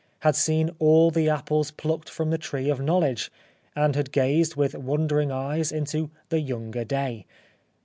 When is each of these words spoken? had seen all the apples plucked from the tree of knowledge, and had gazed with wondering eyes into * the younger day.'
had 0.21 0.35
seen 0.35 0.71
all 0.79 1.11
the 1.11 1.29
apples 1.29 1.69
plucked 1.69 2.09
from 2.09 2.31
the 2.31 2.37
tree 2.39 2.71
of 2.71 2.81
knowledge, 2.81 3.31
and 3.75 3.95
had 3.95 4.11
gazed 4.11 4.55
with 4.55 4.73
wondering 4.73 5.31
eyes 5.31 5.71
into 5.71 6.09
* 6.19 6.29
the 6.29 6.39
younger 6.39 6.83
day.' 6.83 7.27